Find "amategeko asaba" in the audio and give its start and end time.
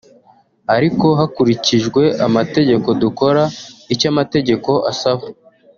4.13-5.25